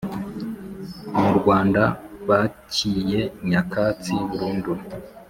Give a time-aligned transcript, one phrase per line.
[1.19, 1.81] Mu Rwanda
[2.27, 4.71] bacyiye nyakatsi burundu